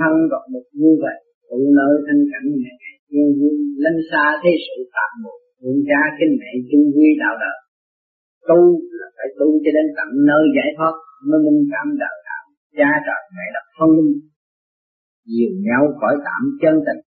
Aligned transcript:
thân 0.00 0.14
gặp 0.32 0.44
một 0.52 0.66
như 0.82 0.92
vậy, 1.04 1.18
tụ 1.48 1.58
nơi 1.78 1.92
thanh 2.06 2.22
cảnh 2.32 2.48
này 2.64 2.76
thiên 3.08 3.26
vui 3.38 3.56
lân 3.82 3.96
xa 4.10 4.24
thế 4.42 4.52
sự 4.64 4.76
tạm 4.94 5.10
một 5.24 5.38
thương 5.58 5.78
cha 5.88 6.00
kinh 6.18 6.34
mẹ 6.40 6.50
chung 6.68 6.86
quy 6.94 7.08
đạo 7.22 7.34
đời. 7.42 7.58
Tu 8.48 8.58
là 8.98 9.08
phải 9.16 9.28
tu 9.38 9.48
cho 9.62 9.70
đến 9.76 9.86
tận 9.96 10.08
nơi 10.30 10.42
giải 10.56 10.70
thoát, 10.76 10.94
mới 11.28 11.40
minh 11.46 11.62
cảm 11.72 11.88
đạo 12.02 12.16
đạo, 12.28 12.44
cha 12.78 12.90
trời 13.06 13.22
mẹ 13.36 13.46
đập 13.56 13.66
phân 13.76 13.90
minh. 13.96 14.12
Dìu 15.32 15.52
nhau 15.68 15.82
khỏi 16.00 16.14
tạm 16.26 16.42
chân 16.60 16.74
tình, 16.86 17.00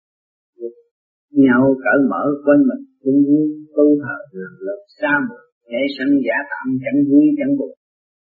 nhau 1.46 1.62
cởi 1.84 2.00
mở 2.12 2.24
quên 2.44 2.60
mình 2.70 2.84
chung 3.04 3.20
vui 3.28 3.46
tu 3.76 3.86
thờ 4.04 4.18
lần 4.42 4.54
lượt 4.66 4.82
xa 5.00 5.14
một, 5.28 5.42
để 5.72 5.82
sân 5.96 6.10
giả 6.26 6.38
tạm 6.52 6.68
chẳng 6.84 7.00
vui 7.10 7.26
chẳng 7.40 7.54
buồn 7.60 7.74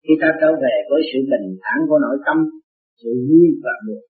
khi 0.08 0.14
ta 0.22 0.30
trở 0.42 0.50
về 0.64 0.76
với 0.90 1.02
sự 1.10 1.20
bình 1.32 1.48
thản 1.64 1.80
của 1.90 2.00
nội 2.06 2.18
tâm, 2.26 2.38
sự 3.02 3.12
vui 3.28 3.48
và 3.64 3.74
buồn 3.86 4.02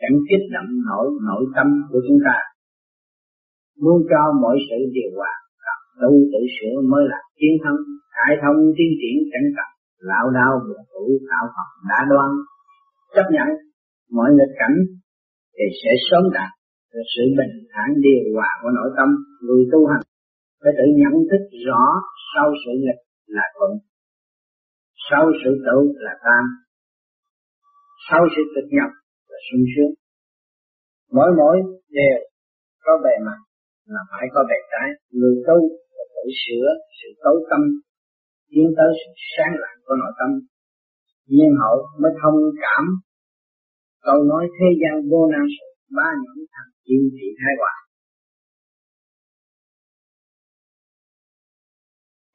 chẳng 0.00 0.16
kích 0.28 0.44
động 0.54 0.70
nổi 0.88 1.06
nội 1.28 1.44
tâm 1.56 1.68
của 1.90 2.00
chúng 2.06 2.20
ta. 2.26 2.36
Muốn 3.82 3.98
cho 4.10 4.20
mọi 4.42 4.56
sự 4.68 4.78
điều 4.96 5.10
hòa, 5.18 5.32
tập 5.64 5.78
tu 6.00 6.10
tự 6.32 6.40
sửa 6.56 6.76
mới 6.92 7.02
là 7.12 7.20
chiến 7.38 7.54
thắng 7.62 7.78
khai 8.14 8.32
thông 8.42 8.58
tiến 8.76 8.90
triển 9.00 9.16
chẳng 9.32 9.48
tập, 9.56 9.68
lão 10.10 10.26
đau 10.38 10.52
vừa 10.66 10.82
tuổi 10.92 11.10
tạo 11.30 11.44
phật, 11.54 11.68
đã 11.90 12.00
đoan, 12.10 12.30
chấp 13.14 13.26
nhận 13.34 13.48
mọi 14.16 14.28
nghịch 14.36 14.54
cảnh 14.60 14.76
thì 15.56 15.66
sẽ 15.80 15.92
sớm 16.08 16.24
đạt 16.36 16.50
được 16.92 17.06
sự 17.14 17.24
bình 17.38 17.54
thản 17.72 17.88
điều 18.04 18.24
hòa 18.34 18.50
của 18.62 18.72
nội 18.78 18.90
tâm, 18.96 19.08
người 19.44 19.62
tu 19.72 19.80
hành 19.90 20.04
phải 20.60 20.72
tự 20.78 20.86
nhận 21.00 21.14
thức 21.30 21.42
rõ 21.66 21.82
sau 22.30 22.46
sự 22.62 22.72
nghịch 22.84 23.02
là 23.36 23.46
thuận, 23.56 23.72
sau 25.10 25.24
sự 25.40 25.50
tử 25.66 25.78
là 26.04 26.14
tan, 26.24 26.44
sau 28.10 28.22
sự 28.36 28.42
cực 28.54 28.68
nhập 28.76 28.90
là 29.36 29.40
sung 29.48 29.64
sướng. 29.72 29.92
Mỗi 31.16 31.30
mỗi 31.38 31.56
đều 31.98 32.18
có 32.84 32.92
bề 33.04 33.14
mặt 33.26 33.38
là 33.94 34.02
phải 34.10 34.26
có 34.34 34.40
bề 34.50 34.58
trái. 34.72 34.88
Người 35.18 35.36
tu 35.48 35.58
là 35.96 36.04
tự 36.14 36.24
sửa 36.42 36.68
sự 36.98 37.08
tối 37.24 37.38
tâm 37.50 37.62
tiến 38.50 38.66
tới 38.76 38.90
sự 39.00 39.10
sáng 39.32 39.52
lạng 39.62 39.78
của 39.84 39.96
nội 40.02 40.12
tâm. 40.18 40.30
Nhiên 41.32 41.52
hậu 41.60 41.76
mới 42.00 42.12
thông 42.22 42.38
cảm 42.64 42.84
câu 44.06 44.18
nói 44.32 44.44
thế 44.56 44.68
gian 44.80 44.94
vô 45.10 45.22
năng 45.32 45.46
sự 45.56 45.66
ba 45.96 46.08
những 46.22 46.44
thằng 46.52 46.70
chim 46.86 47.02
thị 47.16 47.28
hai 47.42 47.54
hoài 47.60 47.78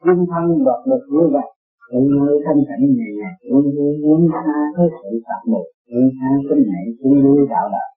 nhân 0.06 0.20
thân 0.32 0.46
đọc 0.68 0.82
được 0.90 1.04
như 1.16 1.26
vậy 1.36 1.50
Tự 1.92 2.00
nơi 2.16 2.34
thanh 2.46 2.62
cảnh 2.70 2.84
ngày 2.98 3.14
ngày, 3.20 3.36
Luôn 3.50 3.66
luôn 3.76 3.94
muốn 4.04 4.20
tha 4.34 4.56
với 4.78 4.88
sự 4.98 5.10
tạp 5.28 5.42
mục 5.52 5.66
Luôn 5.92 6.08
tha 6.18 6.30
kinh 6.48 6.64
này 6.74 6.86
chung 6.98 7.16
vui 7.24 7.40
đạo 7.54 7.68
đạo. 7.76 7.92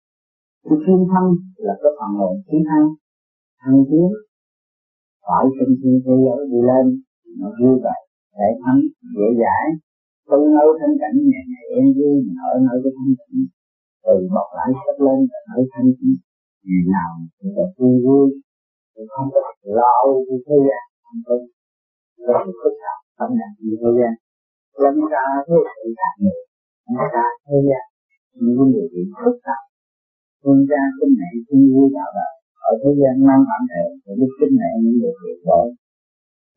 Cái 0.65 0.77
thiên 0.85 1.01
thân 1.11 1.25
là 1.67 1.75
cái 1.83 1.93
phần 1.99 2.11
hồn 2.19 2.35
thiên 2.47 2.63
thân 2.69 2.85
Thăng 3.61 3.81
tiến 3.89 4.09
khỏi 5.27 5.45
sinh 5.57 5.73
thiên 5.81 5.97
thế 6.05 6.15
giới 6.25 6.41
đi 6.53 6.61
lên, 6.71 6.85
Nó 7.39 7.49
vui 7.59 7.75
vậy 7.85 8.01
Để 8.39 8.49
thánh 8.63 8.81
dễ 9.15 9.27
dãi. 9.41 9.65
Tu 10.29 10.39
nấu 10.57 10.69
thanh 10.79 10.95
cảnh 11.03 11.17
này 11.33 11.45
này 11.53 11.65
em 11.79 11.87
vui 11.97 12.15
mình 12.25 12.39
Ở 12.51 12.53
nơi 12.67 12.77
cái 12.83 12.93
thanh 12.97 13.13
cảnh. 13.19 13.37
Từ 14.05 14.15
bọc 14.35 14.49
lại 14.59 14.69
sắp 14.83 14.97
lên 15.07 15.19
Ở 15.57 15.59
thanh 15.73 15.89
cảnh. 15.99 16.15
Ngày 16.67 16.83
nào 16.95 17.11
cũng 17.37 17.51
được 17.57 17.71
vui 17.79 17.95
vui. 18.05 18.27
Cũng 18.95 19.09
Không 19.13 19.29
có 19.35 19.41
lo 19.79 19.95
thế 20.47 20.57
gian, 20.67 20.85
Không 21.05 21.21
có 21.27 21.35
lo 22.29 22.39
phức 22.61 22.75
tạp 22.83 22.99
tâm 23.19 23.31
trạng 23.39 23.55
như 23.63 23.75
thế 23.81 23.91
gian. 23.99 24.15
Lâm 24.83 24.95
ra 25.13 25.25
thế 25.47 25.57
sự 25.77 25.89
đạt 26.01 26.15
người 26.23 26.41
lâm 26.93 27.07
ra 27.15 27.27
thế 27.47 27.59
gian 27.69 27.85
những 28.43 28.73
điều 28.75 28.87
kiện 28.93 29.07
phức 29.21 29.37
tạp 29.47 29.63
phương 30.43 30.63
cha 30.71 30.81
kinh 30.97 31.15
mẹ 31.21 31.29
chung 31.47 31.65
vui 31.73 31.87
đạo 31.97 32.11
đạo 32.19 32.33
ở 32.69 32.73
thế 32.81 32.91
gian 33.01 33.15
mang 33.29 33.43
bản 33.49 33.63
thể 33.71 33.85
để 34.05 34.13
giúp 34.19 34.31
kinh 34.39 34.55
mẹ 34.61 34.71
những 34.83 34.99
điều 35.03 35.15
kiện 35.21 35.37
vời, 35.47 35.67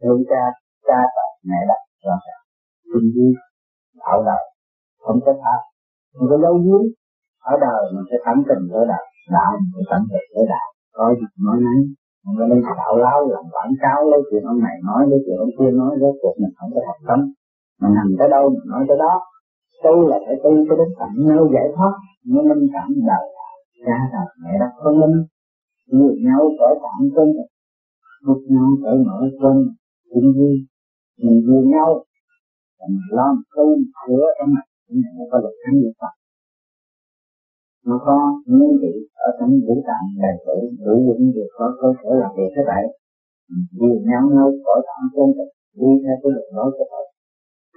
thương 0.02 0.22
cha 0.30 0.44
cha 0.88 1.00
tập 1.16 1.30
mẹ 1.50 1.60
đặt 1.70 1.82
ra 2.06 2.16
ràng 2.26 2.44
chung 2.92 3.08
vui 3.16 3.32
đạo 4.02 4.18
đạo 4.28 4.44
không 5.04 5.20
có 5.26 5.32
pháp 5.42 5.62
không 6.14 6.28
có 6.32 6.38
dấu 6.44 6.56
giếm 6.66 6.84
ở 7.52 7.54
đời 7.66 7.82
mình 7.94 8.06
sẽ 8.10 8.18
thẳng 8.26 8.42
tình 8.48 8.64
với 8.72 8.84
đạo 8.92 9.06
đạo 9.36 9.52
mình 9.60 9.72
sẽ 9.76 9.84
thẳng 9.92 10.06
tình 10.12 10.28
với 10.36 10.46
đạo 10.54 10.68
có 10.98 11.06
gì 11.20 11.28
nói 11.46 11.58
nấy. 11.66 11.80
Mình 12.26 12.38
lên 12.50 12.62
đạo 12.82 12.94
lao 13.04 13.20
làm 13.34 13.46
quảng 13.54 13.74
cáo 13.84 14.00
lấy 14.12 14.22
chuyện 14.30 14.44
ông 14.52 14.60
này 14.66 14.76
nói 14.90 15.02
lấy 15.10 15.20
chuyện 15.26 15.38
ông 15.46 15.54
kia 15.58 15.72
nói 15.80 15.92
rốt 16.02 16.16
cuộc 16.22 16.36
mình 16.42 16.54
không 16.58 16.70
có 16.76 16.82
thành 16.88 17.04
tâm 17.10 17.20
mình 17.82 17.94
nằm 17.98 18.08
tới 18.20 18.28
đâu 18.36 18.44
mình 18.54 18.68
nói 18.74 18.82
tới 18.88 18.98
đó 19.04 19.14
tu 19.84 20.08
là 20.10 20.18
phải 20.26 20.36
tu 20.44 20.52
cho 20.68 20.76
đến 20.80 20.90
tận 21.00 21.12
nơi 21.30 21.44
giải 21.54 21.68
thoát 21.76 21.94
mới 22.32 22.44
minh 22.50 22.68
cảm 22.74 22.88
đời, 23.10 23.26
cha 23.86 23.98
đời, 24.14 24.30
mẹ 24.44 24.54
đất 24.62 24.72
phân 24.84 24.94
minh 25.02 25.18
nhiều 25.96 26.14
nhau 26.26 26.42
cởi 26.60 26.74
tạm 26.84 27.00
cơn 27.16 27.28
một 28.26 28.40
nhau 28.50 28.68
cởi 28.84 28.98
mở 29.08 29.20
cơn 29.42 29.58
cũng 30.12 30.28
vui. 30.38 30.56
Mình 31.24 31.40
vui 31.48 31.64
nhau 31.74 31.90
mình 32.80 32.98
lo 33.18 33.28
tu 33.56 33.66
sửa 34.02 34.26
em, 34.42 34.50
cũng 34.88 35.00
cái 35.04 35.14
này 35.18 35.28
có 35.32 35.38
lực 35.44 35.56
thắng 35.64 35.76
được 35.82 35.94
Phật. 36.02 36.14
Nó 37.88 37.96
có 38.06 38.18
nguyên 38.46 38.74
vị 38.82 38.94
ở 39.28 39.30
trong 39.40 39.52
vũ 39.68 39.76
tạng 39.88 40.06
đầy 40.24 40.36
đủ 40.46 40.58
đủ 40.86 40.96
những 41.06 41.32
việc 41.36 41.50
có 41.58 41.66
cơ 41.82 41.88
sở 42.04 42.10
làm 42.22 42.32
việc 42.38 42.50
thế 42.56 42.62
vậy 42.72 42.86
nhiều 43.80 43.98
nhau 44.10 44.24
nhau 44.36 44.48
cõi 44.66 44.80
tạm 44.88 45.02
tôn 45.16 45.30
đi 45.80 45.92
theo 46.04 46.16
cái 46.22 46.32
lực 46.36 46.48
nói 46.56 46.72
của 46.78 46.86
Phật 46.92 47.06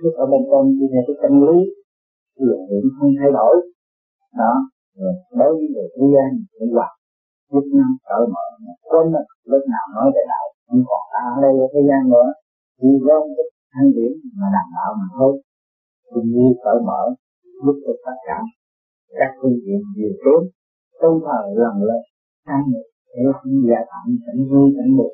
lúc 0.02 0.14
ở 0.22 0.26
bên 0.32 0.42
trong, 0.50 0.66
đi 0.78 0.86
theo 0.92 1.02
cái 1.06 1.16
chân 1.22 1.34
lý 1.46 1.58
luận 2.48 2.60
niệm 2.68 2.84
không 2.96 3.12
thay 3.18 3.30
đổi. 3.38 3.54
Đó. 4.40 4.52
Rồi 4.98 5.14
đối 5.40 5.52
với 5.56 5.66
người 5.72 5.88
thế 5.94 6.04
gian 6.14 6.30
thì 6.54 6.64
hoặc 6.76 6.92
giúp 7.50 7.64
năng 7.78 7.94
cởi 8.08 8.22
mở 8.34 8.44
quên 8.88 9.04
mình 9.14 9.28
lúc 9.50 9.62
nào 9.74 9.84
nói 9.96 10.06
về 10.14 10.22
đạo 10.32 10.46
không 10.66 10.82
còn 10.88 11.02
ta 11.12 11.22
ở 11.34 11.36
đây 11.44 11.54
ở 11.64 11.66
thế 11.74 11.80
gian 11.88 12.02
nữa. 12.12 12.28
Chỉ 12.78 12.90
gom 13.06 13.22
cái 13.36 13.46
thanh 13.72 13.88
điểm 13.96 14.12
mà 14.38 14.46
đảm 14.54 14.68
đạo 14.76 14.90
mà 15.00 15.06
thôi. 15.16 15.32
Tình 16.12 16.28
như 16.34 16.46
cởi 16.64 16.78
mở 16.88 17.02
giúp 17.64 17.76
cho 17.84 17.92
tất 18.04 18.16
cả 18.28 18.38
các 19.18 19.30
phương 19.38 19.58
diện 19.64 19.80
điều 19.96 20.12
tốt. 20.24 20.40
Tu 21.00 21.10
thờ 21.24 21.40
lần 21.62 21.74
lượt 21.88 22.02
an 22.56 22.62
ngự 22.70 22.84
để 23.14 23.22
không 23.38 23.56
giả 23.68 23.80
tạm 23.90 24.06
cảnh 24.24 24.40
vui, 24.50 24.66
cảnh 24.76 24.90
buồn, 24.96 25.12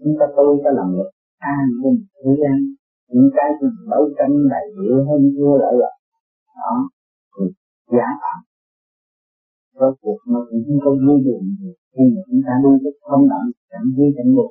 chúng 0.00 0.14
ta 0.18 0.26
tu 0.36 0.46
ta 0.64 0.70
lần 0.78 0.88
lượt 0.96 1.10
an 1.38 1.64
bình 1.82 1.98
thế 2.20 2.30
gian. 2.42 2.56
Những 3.12 3.30
cái 3.36 3.48
đấu 3.92 4.04
tranh 4.18 4.34
đại 4.52 4.64
biểu 4.76 4.96
hơn 5.08 5.20
vua 5.36 5.54
lợi 5.62 5.74
lộc 5.80 5.94
đó 6.60 6.74
thì 7.34 7.44
giả 7.96 8.08
tạm 8.22 8.38
rốt 9.78 9.94
cuộc 10.02 10.18
nó 10.32 10.38
cũng 10.48 10.62
không 10.66 10.80
có 10.84 10.90
vui 11.04 11.18
buồn 11.26 11.42
gì. 11.60 11.70
Khi 11.94 12.04
mà 12.14 12.20
chúng 12.26 12.42
ta 12.46 12.52
đi 12.64 12.72
cái 12.82 12.92
không 13.08 13.24
động 13.32 13.46
cảnh 13.70 13.86
vui 13.96 14.10
cảnh 14.16 14.30
buồn. 14.36 14.50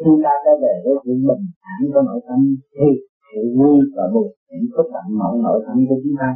Khi 0.00 0.10
ta 0.24 0.32
trở 0.44 0.52
về 0.62 0.74
với 0.84 0.94
sự 1.02 1.12
bình 1.28 1.44
thản 1.62 1.80
của 1.92 2.02
nội 2.08 2.20
tâm, 2.26 2.40
thì 2.76 2.88
sự 3.28 3.40
vui 3.58 3.76
và 3.96 4.04
buồn 4.14 4.28
cũng 4.48 4.66
có 4.74 4.82
tận 4.92 5.06
mọi 5.20 5.34
nội 5.46 5.58
tâm 5.66 5.76
của 5.88 5.98
chúng 6.02 6.16
ta. 6.20 6.30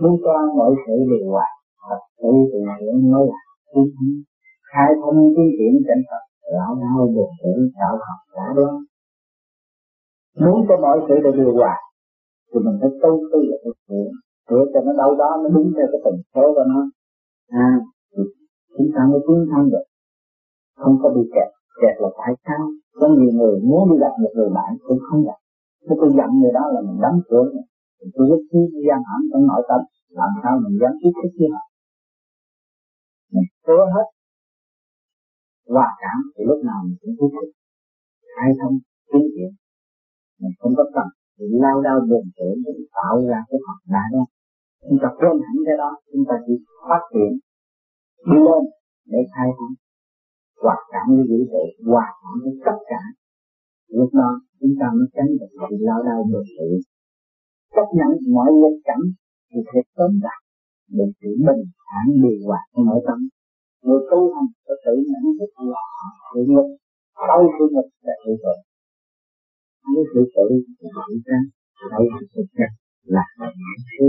Muốn 0.00 0.14
cho 0.24 0.34
mọi 0.58 0.72
sự 0.84 0.94
điều 1.10 1.26
hòa 1.32 1.48
thật 1.86 2.00
sự 2.18 2.30
từ 2.50 2.58
hiện 2.78 2.96
mới 3.12 3.24
là 3.30 3.40
tiến 3.72 3.88
khai 4.70 4.90
thông 5.00 5.18
tiến 5.34 5.48
triển 5.56 5.74
cảnh 5.88 6.02
Phật, 6.08 6.24
lão 6.54 6.72
đau 6.82 7.00
buồn 7.14 7.30
tử 7.42 7.52
đạo 7.78 7.94
học 8.06 8.20
đã 8.36 8.46
đó 8.58 8.70
muốn 10.40 10.66
cho 10.68 10.76
mọi 10.84 10.98
sự 11.08 11.14
được 11.24 11.34
điều 11.36 11.52
hòa 11.58 11.76
thì 12.48 12.58
mình 12.64 12.76
phải 12.80 12.90
tu 13.02 13.12
tư 13.32 13.38
là 13.50 13.56
thực 13.64 13.76
hiện 13.90 14.10
để 14.50 14.56
cho 14.72 14.80
nó 14.86 14.92
đâu 15.02 15.10
đó, 15.22 15.30
nó 15.42 15.48
đúng 15.56 15.68
theo 15.76 15.86
cái 15.92 16.00
tần 16.04 16.14
số 16.34 16.44
của 16.56 16.64
nó. 16.72 16.80
À 17.48 17.68
chúng 18.76 18.90
ta 18.94 19.00
mới 19.10 19.20
tiến 19.26 19.40
thân 19.50 19.64
được. 19.72 19.86
Không 20.80 20.96
có 21.02 21.08
bị 21.16 21.22
kẹt. 21.34 21.48
Kẹt 21.80 21.94
là 22.02 22.08
tại 22.18 22.32
sao? 22.44 22.62
Có 23.00 23.06
nhiều 23.16 23.32
người 23.38 23.54
muốn 23.68 23.82
đi 23.90 23.96
gặp 24.02 24.14
một 24.22 24.32
người 24.36 24.50
bạn 24.58 24.70
cũng 24.86 25.00
không 25.06 25.20
gặp. 25.28 25.38
Nếu 25.86 25.96
tôi 26.00 26.10
giận 26.18 26.28
người 26.38 26.52
đó 26.58 26.64
là 26.74 26.80
mình 26.86 26.98
đóng 27.04 27.18
cửa. 27.28 27.44
Mình 27.98 28.10
tôi 28.14 28.24
rất 28.30 28.40
chi 28.50 28.60
gian 28.86 29.00
hãm 29.08 29.20
trong 29.30 29.46
nội 29.50 29.62
tâm 29.68 29.80
làm 30.20 30.30
sao 30.42 30.52
mình 30.62 30.74
dám 30.80 30.92
tiếp 31.00 31.12
cái 31.22 31.30
với 31.38 31.48
họ? 31.54 31.64
Mình 33.32 33.48
cố 33.66 33.78
hết. 33.94 34.06
Hòa 35.72 35.88
cảm 36.02 36.18
thì 36.34 36.42
lúc 36.48 36.60
nào 36.68 36.78
mình 36.84 36.96
cũng 37.00 37.14
tiếp 37.18 37.30
thích 37.36 37.52
khai 38.34 38.50
thông 38.60 38.74
tiến 39.12 39.26
triển 39.34 39.50
mình 40.40 40.54
không 40.60 40.72
có 40.76 40.84
cần 40.94 41.08
thì 41.36 41.44
lao 41.62 41.76
đao 41.86 41.98
buồn 42.10 42.24
khổ 42.36 42.48
để 42.64 42.72
tạo 42.96 43.14
ra 43.28 43.38
cái 43.48 43.60
học 43.66 43.78
đã 43.94 44.04
đó. 44.14 44.24
Chúng 44.88 44.98
ta 45.02 45.08
quên 45.18 45.34
hẳn 45.46 45.56
cái 45.66 45.76
đó, 45.82 45.90
chúng 46.12 46.24
ta 46.28 46.34
chỉ 46.46 46.54
phát 46.88 47.02
triển 47.12 47.32
đi 48.28 48.38
lên 48.46 48.62
để 49.12 49.20
khai 49.34 49.48
thông 49.56 49.74
hoạt 50.62 50.80
cảm 50.92 51.06
với 51.14 51.24
vũ 51.30 51.38
trụ 51.52 51.64
hòa 51.90 52.06
cảm 52.20 52.34
với 52.44 52.54
tất 52.66 52.78
cả. 52.90 53.02
Lúc 53.98 54.10
đó, 54.20 54.30
chúng 54.60 54.74
ta 54.80 54.86
mới 54.96 55.06
tránh 55.14 55.30
được 55.38 55.50
sự 55.68 55.76
lao 55.88 56.00
đao 56.08 56.20
buồn 56.30 56.44
sự 56.56 56.68
chấp 57.74 57.86
nhận 57.98 58.10
mọi 58.36 58.50
lực 58.62 58.76
cảnh. 58.88 59.04
Thì 59.50 59.60
sẽ 59.70 59.80
sớm 59.96 60.10
đạt 60.26 60.40
được 60.96 61.10
sự 61.20 61.30
bình 61.46 61.62
thản 61.86 62.06
điều 62.22 62.38
hòa 62.46 62.60
trong 62.70 62.84
nội 62.86 63.00
tâm. 63.06 63.18
Người 63.84 64.00
tu 64.10 64.20
hành 64.34 64.48
có 64.66 64.74
tự 64.84 64.94
nhận 65.10 65.24
thức 65.38 65.50
là 65.72 65.84
sự 66.30 66.40
nghiệp 66.52 66.68
sau 67.26 67.38
sự 67.56 67.64
nghiệp 67.72 67.88
là 68.06 68.14
sự 68.24 68.32
tự 68.42 68.54
nếu 69.90 70.04
sự 70.12 70.20
tự 70.34 70.46
thì 70.78 70.86
ra 71.26 71.38
đây 71.92 72.04
là 72.12 72.18
sự 72.32 72.42
thật 72.56 72.70
là 73.14 73.24
sự 73.98 74.06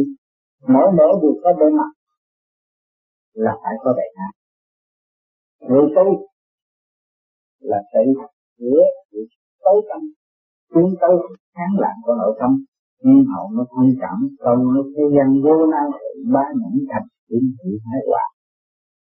mỗi 0.74 0.88
mỗi 0.98 1.14
đều 1.22 1.34
có 1.44 1.50
bề 1.60 1.68
mặt, 1.80 1.92
là 3.34 3.54
phải 3.64 3.74
có 3.84 3.94
đại 3.98 4.10
nạn 4.18 4.32
người 5.70 5.86
tu 5.96 6.08
là 7.70 7.80
tự 7.92 8.04
nghĩa 8.60 8.86
tối 9.64 9.80
tâm. 9.90 10.02
Tiến 10.74 10.88
tới 11.02 11.14
kháng 11.56 11.74
lặng 11.84 11.98
của 12.06 12.16
nội 12.22 12.34
tâm, 12.40 12.52
nhưng 13.04 13.26
hậu 13.32 13.46
nó 13.56 13.64
thông 13.72 13.92
cảm 14.02 14.18
tâm 14.46 14.58
nó 14.74 14.82
thế 14.94 15.04
gian 15.16 15.28
vô 15.44 15.56
năng, 15.74 15.90
ba 16.34 16.46
nhẫn 16.60 16.76
thành 16.90 17.08
tiến 17.28 17.44
trị 17.60 17.72
thái 17.86 18.00
hòa. 18.08 18.26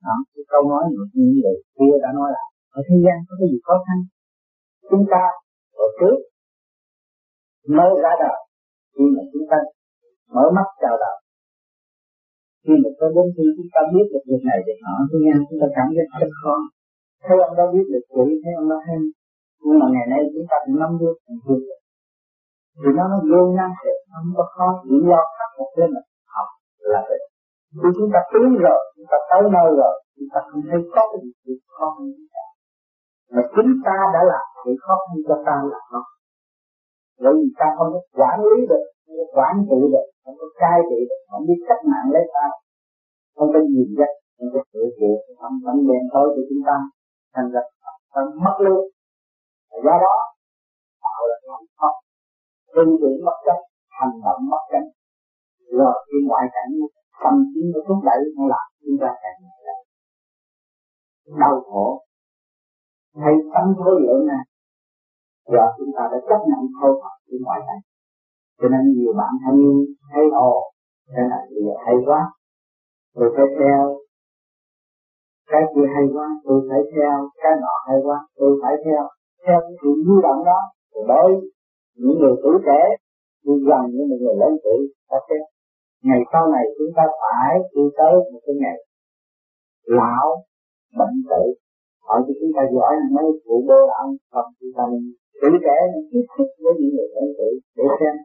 đó, 0.06 0.15
cái 0.33 0.44
câu 0.51 0.63
nói 0.71 0.83
của 0.95 1.06
những 1.13 1.33
người 1.42 1.57
kia 1.77 1.94
đã 2.03 2.10
nói 2.18 2.30
là, 2.36 2.44
ở 2.77 2.80
thế 2.88 2.95
gian 3.06 3.18
có 3.27 3.33
cái 3.39 3.48
gì 3.51 3.60
khó 3.68 3.75
khăn? 3.86 3.98
Chúng 4.89 5.06
ta 5.12 5.24
ở 5.83 5.86
trước 6.00 6.18
mới 7.75 7.92
ra 8.04 8.14
đời. 8.24 8.40
Khi 8.96 9.06
mà 9.16 9.22
chúng 9.31 9.46
ta 9.52 9.58
mở 10.36 10.46
mắt 10.58 10.68
chào 10.81 10.98
đời 11.04 11.18
khi 12.68 12.75
mà 12.84 12.90
có 13.00 13.06
đến 13.16 13.28
khi 13.36 13.46
chúng 13.58 13.69
ta 13.74 13.81
biết 13.94 14.06
được 14.12 14.24
việc 14.30 14.44
này 14.50 14.58
việc 14.68 14.80
nọ 14.86 14.96
thế 15.10 15.18
gian 15.25 15.38
chúng 15.48 15.60
ta 15.62 15.68
cảm 15.75 15.88
thấy 15.96 16.06
rất 16.22 16.31
khó. 16.42 16.56
Thấy 17.25 17.38
ông 17.48 17.56
đó 17.60 17.66
biết 17.74 17.88
được 17.94 18.06
chữ 18.14 18.25
thấy 18.42 18.54
ông 18.62 18.68
đó 18.72 18.78
hay. 18.88 19.00
Nhưng 19.64 19.78
mà 19.80 19.86
ngày 19.94 20.08
nay 20.14 20.22
chúng 20.34 20.48
ta 20.50 20.56
cũng 20.64 20.78
nắm 20.81 20.92
được, 21.02 21.16
cũng 21.25 21.40
vượt 21.46 21.62
được. 21.68 21.81
Thì 22.80 22.90
nó 22.98 23.04
nó 23.12 23.18
vô 23.31 23.42
năng 23.60 23.74
sẽ 23.81 23.92
không 24.12 24.30
có 24.38 24.44
khó 24.54 24.68
chỉ 24.84 24.96
lo 25.10 25.22
khắc 25.38 25.50
một 25.60 25.72
lên 25.80 25.90
mà 25.96 26.02
học 26.36 26.50
là 26.92 27.02
được. 27.10 27.24
Khi 27.80 27.90
chúng 27.98 28.10
ta 28.13 28.20
tiến 28.31 28.50
rồi, 28.66 28.80
chúng 28.96 29.08
ta 29.12 29.18
tới 29.30 29.42
nơi 29.56 29.70
rồi, 29.81 29.96
chúng 30.16 30.30
ta 30.34 30.40
không 30.48 30.62
thấy 30.70 30.80
có 30.94 31.02
cái 31.12 31.20
gì 31.46 31.54
khó 31.75 31.88
khăn 31.96 32.08
mà 33.34 33.42
chúng 33.56 33.72
ta 33.86 33.96
đã 34.13 34.22
làm 34.31 34.46
thì 34.63 34.72
khó 34.84 34.96
khăn 35.04 35.18
cho 35.28 35.36
ta 35.48 35.56
là 35.72 35.80
không 35.90 36.08
bởi 37.24 37.34
vì 37.38 37.48
ta 37.60 37.68
không 37.78 37.90
có 37.94 38.00
quản 38.19 38.38
lý 38.50 38.58
được 38.72 38.84
không 39.04 39.16
có 39.19 39.25
quản 39.38 39.54
trị 39.69 39.80
được 39.94 40.08
không 40.24 40.36
có 40.40 40.48
cai 40.62 40.78
trị 40.90 41.00
được 41.10 41.22
không 41.30 41.44
biết 41.48 41.60
cách 41.68 41.81
mạng 41.92 42.08
lấy 42.14 42.24
ta. 42.36 42.46
Không 43.36 43.50
có 43.54 43.60
nhìn 43.74 43.90
dắt 44.00 44.12
không 44.36 44.50
có 44.54 44.62
sửa 44.72 44.88
chữa, 44.98 45.16
không 45.40 45.56
không 45.66 45.80
đèn 45.90 46.04
tối 46.14 46.28
của 46.34 46.44
chúng 46.50 46.64
ta 46.68 46.78
thành 47.34 47.50
ra 47.54 47.62
ta 48.14 48.22
mất 48.46 48.56
luôn 48.66 48.81
do 49.86 49.96
đó 50.06 50.16
tạo 51.04 51.22
là 51.30 51.36
không 51.80 51.98
tư 52.75 52.84
tưởng 53.02 53.20
mất 53.28 53.38
chất 53.46 53.60
hành 54.00 54.16
động 54.25 54.42
mất 54.52 54.63
chất 54.72 54.86
rồi 55.78 55.96
cái 56.10 56.20
ngoại 56.28 56.46
cảnh 56.56 56.72
tâm 57.24 57.34
trí 57.52 57.62
nó 57.74 57.80
thúc 57.88 58.00
đẩy 58.10 58.22
nó 58.38 58.44
làm 58.54 58.68
chúng 58.84 58.98
ta 59.02 59.10
càng 59.22 59.38
ngày 59.42 59.58
đau 61.40 61.62
khổ. 61.62 62.04
Hay 63.16 63.34
tâm 63.54 63.74
thối 63.78 63.96
lượng 64.02 64.28
này 64.28 64.44
và 65.54 65.64
chúng 65.78 65.92
ta 65.98 66.04
đã 66.12 66.20
chấp 66.30 66.40
nhận 66.50 66.62
thôi 66.78 66.92
Phật 67.02 67.16
ở 67.34 67.38
ngoài 67.46 67.60
này 67.70 67.80
cho 68.60 68.68
nên 68.74 68.82
nhiều 68.96 69.14
bạn 69.20 69.34
hay 69.44 69.56
thấy 70.12 70.26
ồ, 70.32 70.54
cái 71.16 71.26
này 71.30 71.44
thì 71.50 71.62
hay 71.86 71.96
quá. 72.06 72.22
Tôi 73.16 73.34
phải 73.36 73.46
theo. 73.60 73.98
Cái 75.52 75.62
kia 75.76 75.88
hay 75.96 76.06
quá, 76.14 76.28
tôi 76.46 76.58
phải 76.70 76.82
theo. 76.94 77.30
Cái 77.44 77.54
nọ 77.62 77.76
hay 77.88 77.98
quá, 78.04 78.18
tôi 78.38 78.60
phải 78.62 78.74
theo. 78.86 79.04
Theo 79.46 79.60
cái 79.66 79.74
sự 79.82 79.90
di 80.06 80.16
động 80.24 80.42
đó 80.46 80.60
đối 81.08 81.32
những 81.96 82.20
người 82.20 82.36
tuổi 82.44 82.58
trẻ 82.66 82.82
đi 83.46 83.54
gần 83.68 83.84
những 83.94 84.08
người 84.08 84.36
lớn 84.42 84.54
tuổi, 84.64 84.82
ta 85.10 85.18
xem 85.30 85.42
ngày 86.04 86.22
sau 86.32 86.48
này 86.48 86.66
chúng 86.78 86.92
ta 86.96 87.04
phải 87.22 87.60
đi 87.76 87.82
tới 87.98 88.14
một 88.32 88.40
cái 88.46 88.56
ngày 88.62 88.78
lão 89.84 90.28
bệnh 90.98 91.18
tử. 91.30 91.44
Hỏi 92.08 92.20
cho 92.28 92.34
chúng 92.40 92.52
ta 92.56 92.62
giỏi, 92.74 92.94
mấy 93.16 93.26
vụ 93.46 93.56
bơ 93.68 93.80
ăn, 94.02 94.08
không, 94.32 94.50
chúng 94.60 94.74
ta 94.78 94.84
tuổi 95.39 95.54
trẻ 95.66 95.78
tiếp 96.12 96.25
xúc 96.34 96.48
với 96.63 96.74
những 96.80 96.92
người 96.95 97.10
lớn 97.16 97.28
tuổi 97.38 97.54
để 97.78 97.86
xem 98.00 98.16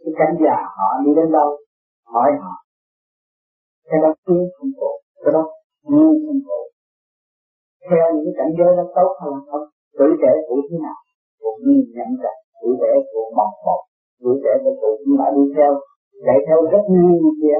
cái 0.00 0.12
cảnh 0.18 0.34
già 0.42 0.56
họ 0.76 0.88
đi 1.04 1.10
đến 1.18 1.28
đâu, 1.36 1.50
hỏi 2.12 2.30
họ. 2.42 2.54
Cái 3.88 3.98
đó 4.02 4.10
tiến 4.26 4.42
không 4.56 4.72
cổ 4.80 4.92
cái 5.22 5.32
đó 5.36 5.42
nhiên 5.90 6.14
không 6.26 6.40
cổ 6.48 6.60
theo 7.88 8.06
những 8.16 8.34
cảnh 8.38 8.52
giới 8.58 8.70
nó 8.78 8.84
tốt 8.96 9.10
hay 9.18 9.28
là 9.32 9.40
không, 9.48 9.66
tuổi 9.98 10.10
trẻ 10.20 10.32
của 10.46 10.58
thế 10.68 10.76
nào, 10.84 10.98
cũng 11.40 11.58
nhìn 11.66 11.84
nhận 11.96 12.10
rằng 12.22 12.38
tuổi 12.60 12.74
trẻ 12.80 12.92
của 13.10 13.24
bọc 13.38 13.52
một, 13.66 13.80
tuổi 14.20 14.34
trẻ 14.42 14.52
của 14.62 14.74
cụ 14.80 14.90
cũng 15.00 15.16
đã 15.20 15.26
đi 15.36 15.44
theo, 15.56 15.72
chạy 16.26 16.38
theo 16.46 16.58
rất 16.72 16.84
nhiều 16.94 17.30
kia. 17.40 17.58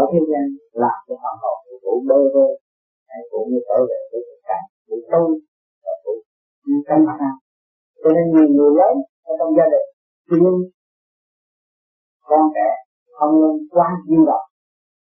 Ở 0.00 0.02
thế 0.10 0.20
gian 0.30 0.44
làm 0.82 0.98
cho 1.06 1.14
hoàn 1.22 1.36
hồn 1.42 1.56
của 1.66 1.76
cụ 1.84 1.94
bơ 2.08 2.18
vơ 2.34 2.46
hay 3.08 3.20
cũng 3.30 3.46
như 3.50 3.58
tôi 3.68 3.80
về 3.90 4.00
với 4.10 4.20
thực 4.28 4.40
cảnh 4.48 4.64
của 4.88 5.00
tôi 5.10 5.28
và 5.84 5.92
cụ 6.04 6.14
như 6.66 6.76
căng 6.88 7.04
thẳng 7.20 7.38
cho 8.06 8.12
nên 8.16 8.26
nhiều 8.32 8.48
người 8.56 8.72
lớn 8.80 8.94
ở 9.30 9.32
trong 9.38 9.50
gia 9.56 9.66
đình 9.72 9.88
khuyên 10.26 10.42
con 12.28 12.44
trẻ 12.54 12.70
không 13.18 13.32
nên 13.40 13.54
quá 13.74 13.88
di 14.08 14.18
động 14.30 14.46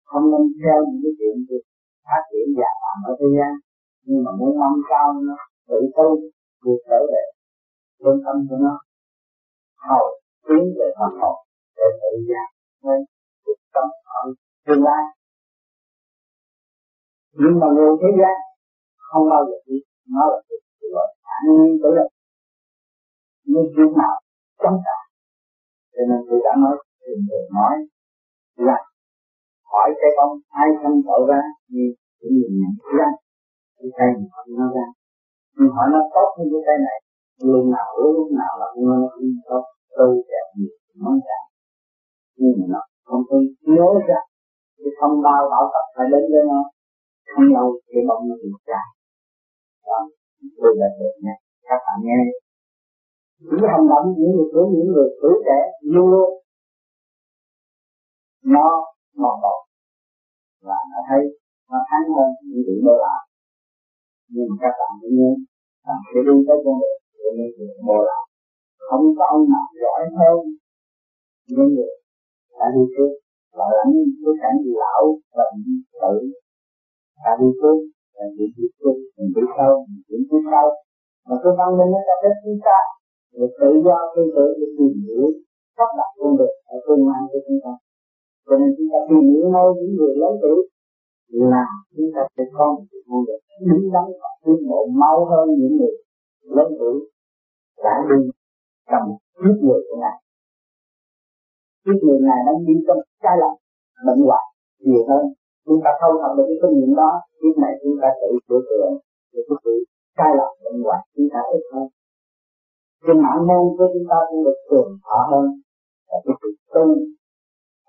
không 0.05 0.25
nên 0.31 0.43
theo 0.61 0.77
những 0.89 1.01
cái 1.03 1.13
chuyện 1.19 1.37
việc 1.49 1.65
phát 2.07 2.23
triển 2.31 2.47
giả 2.59 2.71
tạm 2.83 2.97
ở 3.11 3.13
thế 3.21 3.29
gian. 3.37 3.53
Nhưng 4.07 4.25
mà 4.25 4.31
muốn 4.39 4.51
nâng 4.61 4.79
cao 4.91 5.07
nó, 5.29 5.37
tự 5.69 5.79
tu 5.97 6.09
vượt 6.65 6.79
trở 6.89 7.01
về 7.13 7.25
trung 8.03 8.21
tâm 8.25 8.37
của 8.49 8.59
nó 8.65 8.75
hầu 9.89 10.07
tiến 10.47 10.63
về 10.79 10.87
phần 10.99 11.13
học 11.21 11.37
để 11.77 11.87
tự 12.01 12.11
giác 12.29 12.49
nên 12.85 12.99
vượt 13.45 13.59
tâm 13.75 13.87
ở 14.19 14.23
tương 14.67 14.83
lai. 14.89 15.05
Nhưng 17.41 17.55
mà 17.61 17.67
người 17.75 17.93
thế 18.01 18.11
gian 18.21 18.37
không 19.09 19.25
bao 19.31 19.43
giờ 19.49 19.57
biết 19.67 19.83
nó 20.15 20.23
là 20.31 20.39
sự 20.81 20.87
gọi 20.95 21.09
thản 21.25 21.43
nhiên 21.49 21.79
tự 21.83 21.89
lực 21.99 22.09
nhưng 23.55 23.69
chuyện 23.75 23.91
nào 24.01 24.15
chống 24.63 24.79
cả 24.87 24.99
cho 25.95 26.03
nên 26.09 26.21
tôi 26.27 26.39
đã 26.45 26.53
nói 26.63 26.75
thường 27.03 27.21
thường 27.29 27.47
nói 27.59 27.75
là 28.69 28.79
hỏi 29.73 29.89
cái 30.01 30.11
con 30.17 30.31
ai 30.63 30.69
không 30.81 30.97
tội 31.09 31.23
ra 31.31 31.41
thì 31.69 31.83
cũng 32.19 32.33
nhìn 32.39 32.53
nhận 32.61 32.75
ra. 32.99 33.09
Cái 33.77 33.89
cây 33.99 34.11
không 34.33 34.49
nó 34.59 34.67
ra. 34.77 34.87
Nhưng 35.57 35.71
hỏi 35.77 35.87
nó 35.95 36.01
tốt 36.15 36.29
hơn 36.37 36.47
cái 36.53 36.63
cây 36.67 36.79
này, 36.89 36.99
lúc 37.51 37.65
nào 37.75 37.89
lúc 38.17 38.29
nào 38.41 38.53
là 38.61 38.69
nó 38.87 38.97
không 39.13 39.31
tốt 39.49 39.65
tu 39.97 40.09
đẹp 40.31 40.47
nhiều 40.57 40.75
món 41.03 41.17
cả 41.29 41.41
nhưng 42.39 42.55
mà 42.59 42.67
nó 42.75 42.81
không 43.07 43.23
có 43.29 43.37
nhớ 43.77 43.89
ra. 44.09 44.21
Cái 44.79 44.93
không 44.99 45.15
bao 45.27 45.41
bảo 45.53 45.65
tập 45.75 45.87
phải 45.95 46.07
đến 46.13 46.23
với 46.33 46.45
nó. 46.53 46.61
Không 47.33 47.49
lâu 47.57 47.69
thì 47.89 47.99
bông 48.09 48.23
nó 48.29 48.35
được 48.43 48.59
ra 48.71 48.83
đó. 49.87 50.01
Tôi 50.63 50.73
đã 50.81 50.87
được 50.99 51.15
nghe. 51.23 51.35
Các 51.69 51.81
bạn 51.87 51.99
nghe 52.07 52.19
những 53.47 53.65
hành 53.73 53.87
động, 53.91 54.07
những 54.19 54.33
người 54.35 54.49
của 54.53 54.65
những 54.75 54.89
người 54.93 55.09
tuổi 55.21 55.35
trẻ 55.47 55.59
luôn 55.93 56.07
luôn 56.13 56.31
nó 58.55 58.67
mòn 59.21 59.35
mỏi 59.43 59.61
và 60.67 60.79
nó 60.91 60.99
thấy, 61.09 61.23
nó 61.71 61.79
thắng 61.89 62.07
hơn 62.17 62.29
những 62.49 62.63
vị 62.67 62.77
bơ 62.85 62.95
là 63.05 63.17
nhưng 64.33 64.47
mà 64.51 64.57
các 64.63 64.75
bạn 64.79 64.91
cũng 65.01 65.15
nhớ 65.19 65.31
bạn 65.87 65.99
sẽ 66.09 66.21
đi 66.29 66.37
tới 66.47 66.59
con 66.65 66.77
đường 66.81 67.01
của 67.19 67.31
những 67.37 67.53
vị 67.57 67.67
bơ 67.87 67.99
là 68.09 68.19
không 68.87 69.05
có 69.17 69.25
ông 69.35 69.45
nào 69.53 69.67
giỏi 69.83 70.03
hơn 70.19 70.39
những 71.49 71.69
người 71.75 71.95
đã 72.59 72.67
đi 72.75 72.83
trước. 72.95 73.13
Và 73.57 73.67
lãnh 73.77 73.93
cái 74.23 74.35
cảnh 74.43 74.59
lão 74.81 75.05
bệnh 75.37 75.57
tử 76.01 76.15
đã 77.23 77.33
đi 77.41 77.49
trước, 77.61 77.79
là 78.17 78.25
những 78.37 78.53
việc 78.57 78.73
trước 78.81 78.97
mình 79.17 79.31
đi 79.37 79.45
sâu 79.57 79.75
mình 79.89 80.03
chuyển 80.07 80.21
đi 80.31 80.39
sâu 80.51 80.69
mà 81.27 81.35
cái 81.43 81.53
văn 81.59 81.71
minh 81.79 81.91
nó 81.95 82.01
cho 82.07 82.15
phép 82.23 82.35
chúng 82.45 82.61
ta 82.67 82.79
được 83.37 83.51
tự 83.61 83.71
do 83.87 83.97
tư 84.15 84.23
tự 84.37 84.47
để 84.59 84.67
tìm 84.79 84.93
hiểu 85.05 85.25
sắp 85.77 85.89
đặt 85.99 86.11
con 86.19 86.37
đường 86.39 86.57
ở 86.75 86.77
tương 86.87 87.03
lai 87.09 87.23
của 87.31 87.41
chúng 87.47 87.61
ta. 87.65 87.73
Cho 88.47 88.55
nên 88.61 88.71
chúng 88.77 88.89
ta 88.93 88.99
tìm 89.09 89.23
hiểu 89.31 89.45
nơi 89.57 89.69
những 89.79 89.93
người 89.97 90.15
lớn 90.23 90.33
tuổi 90.43 90.61
là 91.53 91.67
chúng 91.97 92.11
ta 92.15 92.23
sẽ 92.37 92.43
có 92.57 92.65
một 92.75 92.85
cái 92.91 93.01
con 93.07 93.21
được 93.27 93.41
đứng 93.69 93.85
đắn 93.95 94.07
và 94.21 94.31
tiến 94.43 94.59
bộ 94.69 94.81
mau 95.01 95.19
hơn 95.31 95.47
những 95.61 95.77
người 95.79 95.95
lớn 96.57 96.69
tuổi 96.79 96.97
đã 97.85 97.95
đi 98.09 98.19
cầm 98.91 99.03
giết 99.41 99.57
người 99.65 99.81
của 99.87 99.97
ngài. 100.03 100.17
Giết 101.85 101.99
người 102.03 102.19
ngài 102.27 102.41
đang 102.47 102.59
đi 102.67 102.75
trong 102.87 103.01
sai 103.23 103.37
lầm, 103.43 103.55
bệnh 104.07 104.21
hoạn 104.27 104.45
nhiều 104.87 105.03
hơn. 105.09 105.25
Chúng 105.67 105.81
ta 105.85 105.91
thâu 106.01 106.13
thập 106.21 106.33
được 106.37 106.47
cái 106.49 106.59
kinh 106.63 106.75
nghiệm 106.79 106.95
đó, 107.01 107.11
lúc 107.43 107.59
này 107.65 107.73
chúng 107.83 107.97
ta 108.03 108.09
tự 108.21 108.31
sửa 108.47 108.61
chữa 108.69 108.87
để 109.33 109.41
cái 109.49 109.57
sự 109.65 109.73
sai 110.17 110.31
lầm, 110.39 110.51
bệnh 110.65 110.83
hoạn 110.85 111.01
chúng 111.17 111.29
ta 111.33 111.41
ít 111.57 111.63
hơn 111.73 111.87
cái 113.07 113.17
mạng 113.25 113.47
môn 113.49 113.65
của 113.77 113.87
chúng 113.93 114.07
ta 114.11 114.19
cũng 114.29 114.45
được 114.47 114.59
cường 114.71 114.91
thọ 115.05 115.19
hơn. 115.31 115.47
Và 116.09 116.17
cái 116.25 116.35
sự 116.41 116.49
tu 116.75 116.85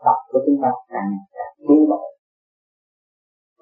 tập 0.05 0.19
của 0.31 0.39
chúng 0.45 0.57
ta 0.63 0.69
càng 0.91 1.11
càng 1.35 1.53
tiến 1.67 1.81
bộ. 1.89 2.03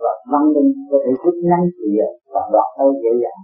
Và 0.03 0.13
văn 0.31 0.43
minh 0.53 0.71
có 0.91 0.97
thể 1.03 1.11
rút 1.23 1.35
ngắn 1.49 1.61
chuyện 1.77 2.09
và 2.33 2.41
đoạt 2.53 2.69
đâu 2.79 2.89
dễ 3.03 3.11
dàng. 3.23 3.41